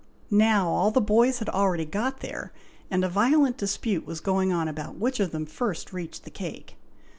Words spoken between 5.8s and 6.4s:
reached the